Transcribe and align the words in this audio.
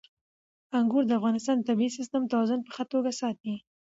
انګور 0.79 1.03
د 1.07 1.11
افغانستان 1.19 1.55
د 1.57 1.61
طبعي 1.69 1.89
سیسټم 1.97 2.23
توازن 2.31 2.59
په 2.63 2.69
ښه 2.75 2.83
توګه 2.93 3.11
ساتي. 3.21 3.55